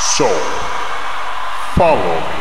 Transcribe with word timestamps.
So, 0.00 0.28
follow 1.74 2.20
me. 2.20 2.38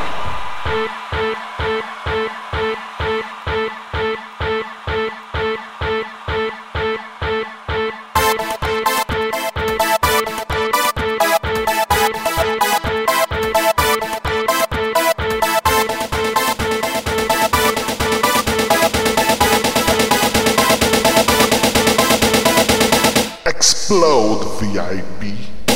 Explode 23.46 24.60
VIP. 24.60 25.67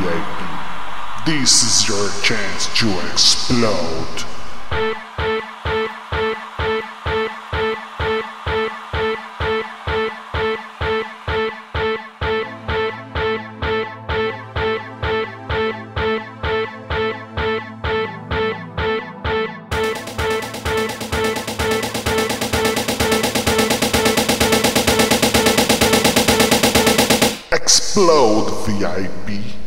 VIP. 0.00 1.26
This 1.26 1.62
is 1.62 1.88
your 1.88 2.10
chance 2.22 2.66
to 2.78 2.88
explode. 3.10 4.24
Explode 27.52 28.66
VIP. 28.66 29.63